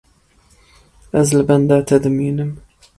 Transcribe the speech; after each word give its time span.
Ez 1.23 1.29
li 1.37 1.43
benda 1.53 1.77
te 1.87 2.03
dimînim. 2.03 2.51